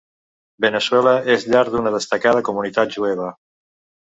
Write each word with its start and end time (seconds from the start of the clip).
Veneçuela 0.63 1.13
és 1.33 1.45
llar 1.51 1.61
d'una 1.67 1.93
destacada 1.97 2.43
comunitat 2.49 2.97
jueva. 2.97 3.31